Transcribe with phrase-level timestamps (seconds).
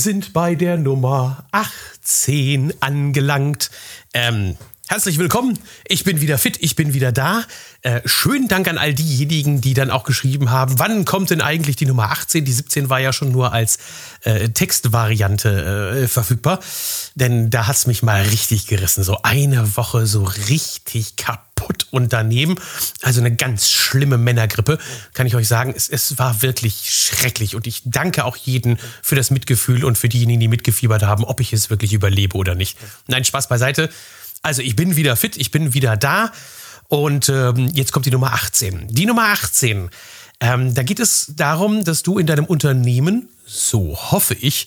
[0.00, 3.70] sind bei der Nummer 18 angelangt.
[4.14, 4.56] Ähm,
[4.88, 5.58] herzlich willkommen.
[5.86, 7.44] Ich bin wieder fit, ich bin wieder da.
[7.82, 11.76] Äh, schönen Dank an all diejenigen, die dann auch geschrieben haben, wann kommt denn eigentlich
[11.76, 12.46] die Nummer 18?
[12.46, 13.78] Die 17 war ja schon nur als
[14.22, 16.60] äh, Textvariante äh, verfügbar.
[17.14, 19.04] Denn da hat's mich mal richtig gerissen.
[19.04, 21.49] So eine Woche so richtig kaputt
[21.90, 22.56] und daneben.
[23.02, 24.78] Also eine ganz schlimme Männergrippe,
[25.14, 25.72] kann ich euch sagen.
[25.76, 30.08] Es, es war wirklich schrecklich und ich danke auch jedem für das Mitgefühl und für
[30.08, 32.78] diejenigen, die mitgefiebert haben, ob ich es wirklich überlebe oder nicht.
[33.08, 33.90] Nein, Spaß beiseite.
[34.42, 36.32] Also ich bin wieder fit, ich bin wieder da
[36.88, 38.88] und ähm, jetzt kommt die Nummer 18.
[38.88, 39.90] Die Nummer 18.
[40.40, 44.66] Ähm, da geht es darum, dass du in deinem Unternehmen, so hoffe ich,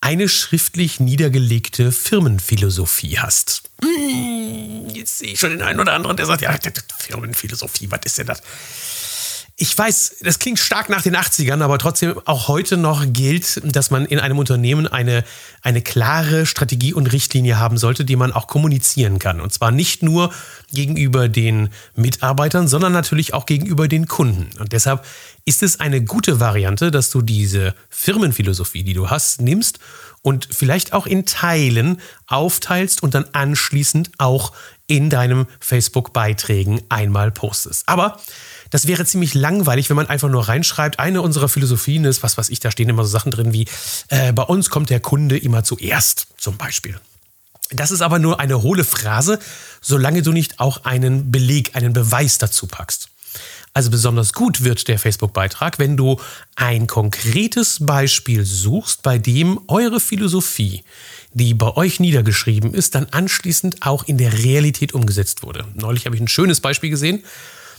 [0.00, 3.62] eine schriftlich niedergelegte Firmenphilosophie hast.
[3.82, 4.35] Hm,
[5.06, 6.54] jetzt sehe ich schon den einen oder anderen, der sagt, ja,
[6.98, 8.42] Firmenphilosophie, was ist denn das?
[9.58, 13.90] Ich weiß, das klingt stark nach den 80ern, aber trotzdem auch heute noch gilt, dass
[13.90, 15.24] man in einem Unternehmen eine,
[15.62, 19.40] eine klare Strategie und Richtlinie haben sollte, die man auch kommunizieren kann.
[19.40, 20.30] Und zwar nicht nur
[20.70, 24.50] gegenüber den Mitarbeitern, sondern natürlich auch gegenüber den Kunden.
[24.58, 25.06] Und deshalb
[25.46, 29.78] ist es eine gute Variante, dass du diese Firmenphilosophie, die du hast, nimmst
[30.20, 34.52] und vielleicht auch in Teilen aufteilst und dann anschließend auch
[34.86, 37.88] in deinem Facebook-Beiträgen einmal postest.
[37.88, 38.20] Aber
[38.70, 42.50] das wäre ziemlich langweilig, wenn man einfach nur reinschreibt, eine unserer Philosophien ist, was weiß
[42.50, 43.66] ich, da stehen immer so Sachen drin wie,
[44.08, 46.98] äh, bei uns kommt der Kunde immer zuerst, zum Beispiel.
[47.70, 49.40] Das ist aber nur eine hohle Phrase,
[49.80, 53.08] solange du nicht auch einen Beleg, einen Beweis dazu packst.
[53.76, 56.18] Also besonders gut wird der Facebook-Beitrag, wenn du
[56.54, 60.82] ein konkretes Beispiel suchst, bei dem eure Philosophie,
[61.34, 65.66] die bei euch niedergeschrieben ist, dann anschließend auch in der Realität umgesetzt wurde.
[65.74, 67.22] Neulich habe ich ein schönes Beispiel gesehen.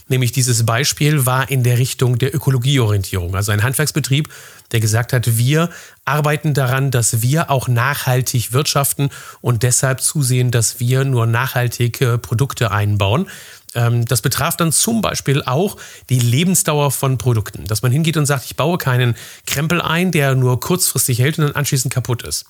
[0.06, 3.34] Nämlich dieses Beispiel war in der Richtung der Ökologieorientierung.
[3.34, 4.28] Also ein Handwerksbetrieb,
[4.70, 5.68] der gesagt hat, wir
[6.04, 12.70] arbeiten daran, dass wir auch nachhaltig wirtschaften und deshalb zusehen, dass wir nur nachhaltige Produkte
[12.70, 13.28] einbauen.
[13.74, 15.76] Ähm, das betraf dann zum Beispiel auch
[16.08, 17.66] die Lebensdauer von Produkten.
[17.66, 21.46] Dass man hingeht und sagt, ich baue keinen Krempel ein, der nur kurzfristig hält und
[21.46, 22.46] dann anschließend kaputt ist.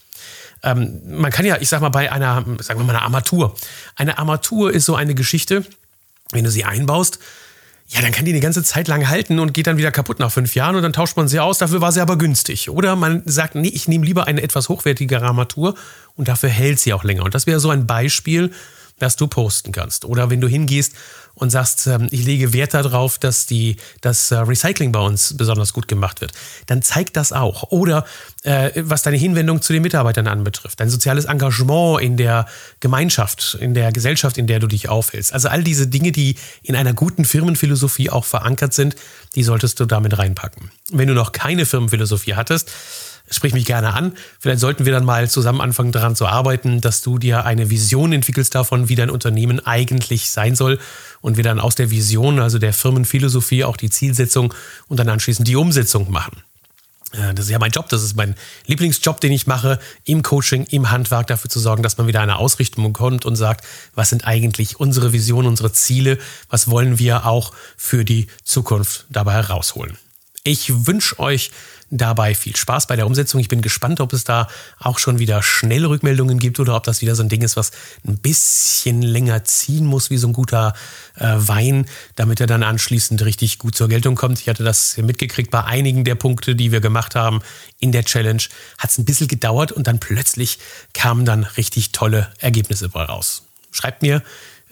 [0.63, 3.55] Ähm, man kann ja, ich sag mal, bei einer, sagen wir mal, einer Armatur.
[3.97, 5.65] Eine Armatur ist so eine Geschichte,
[6.33, 7.19] wenn du sie einbaust,
[7.91, 10.31] ja, dann kann die eine ganze Zeit lang halten und geht dann wieder kaputt nach
[10.31, 12.69] fünf Jahren und dann tauscht man sie aus, dafür war sie aber günstig.
[12.69, 15.75] Oder man sagt, nee, ich nehme lieber eine etwas hochwertigere Armatur
[16.15, 17.23] und dafür hält sie auch länger.
[17.23, 18.53] Und das wäre so ein Beispiel,
[18.99, 20.05] das du posten kannst.
[20.05, 20.95] Oder wenn du hingehst
[21.39, 25.73] und sagst, ähm, ich lege Wert darauf, dass die, das äh, Recycling bei uns besonders
[25.73, 26.33] gut gemacht wird,
[26.67, 27.71] dann zeigt das auch.
[27.71, 28.05] Oder
[28.43, 32.47] äh, was deine Hinwendung zu den Mitarbeitern anbetrifft, dein soziales Engagement in der
[32.81, 35.33] Gemeinschaft, in der Gesellschaft, in der du dich aufhältst.
[35.33, 38.97] Also all diese Dinge, die in einer guten Firmenphilosophie auch verankert sind,
[39.35, 40.71] die solltest du damit reinpacken.
[40.91, 42.71] Wenn du noch keine Firmenphilosophie hattest,
[43.31, 44.13] sprich mich gerne an.
[44.39, 48.13] Vielleicht sollten wir dann mal zusammen anfangen daran zu arbeiten, dass du dir eine Vision
[48.13, 50.79] entwickelst davon, wie dein Unternehmen eigentlich sein soll
[51.21, 54.55] und wir dann aus der Vision, also der Firmenphilosophie, auch die Zielsetzung
[54.89, 56.43] und dann anschließend die Umsetzung machen.
[57.13, 58.35] Äh, das ist ja mein Job, das ist mein
[58.67, 62.37] Lieblingsjob, den ich mache, im Coaching, im Handwerk, dafür zu sorgen, dass man wieder eine
[62.37, 63.65] Ausrichtung bekommt und sagt,
[63.95, 66.19] was sind eigentlich unsere Visionen, unsere Ziele,
[66.49, 69.97] was wollen wir auch für die Zukunft dabei herausholen.
[70.45, 71.51] Ich wünsche euch
[71.91, 73.41] dabei viel Spaß bei der Umsetzung.
[73.41, 77.01] Ich bin gespannt, ob es da auch schon wieder schnelle Rückmeldungen gibt oder ob das
[77.01, 77.71] wieder so ein Ding ist, was
[78.07, 80.75] ein bisschen länger ziehen muss, wie so ein guter
[81.17, 84.41] äh, Wein, damit er dann anschließend richtig gut zur Geltung kommt.
[84.41, 87.41] Ich hatte das mitgekriegt bei einigen der Punkte, die wir gemacht haben
[87.79, 88.43] in der Challenge.
[88.77, 90.59] Hat es ein bisschen gedauert und dann plötzlich
[90.93, 93.45] kamen dann richtig tolle Ergebnisse raus.
[93.71, 94.23] Schreibt mir,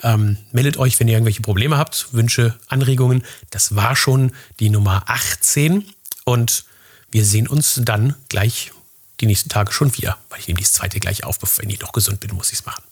[0.03, 3.25] ähm, meldet euch, wenn ihr irgendwelche Probleme habt, Wünsche, Anregungen.
[3.51, 5.85] Das war schon die Nummer 18
[6.25, 6.65] und
[7.11, 8.73] wir sehen uns dann gleich
[9.21, 11.93] die nächsten Tage schon wieder, weil ich nehme die zweite gleich auf, bevor ich doch
[11.93, 12.83] gesund bin, muss ich es machen.